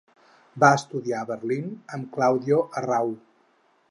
[0.63, 3.15] Va estudiar a Berlín amb Claudio Arrau.